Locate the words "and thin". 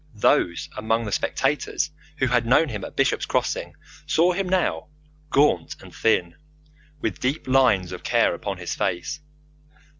5.79-6.37